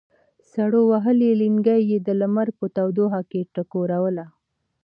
[0.51, 4.17] سړو وهلي لېنګي یې د لمر په تودوخه کې ټکورول.